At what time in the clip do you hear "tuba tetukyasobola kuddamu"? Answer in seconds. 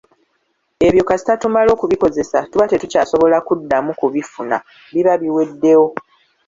2.51-3.91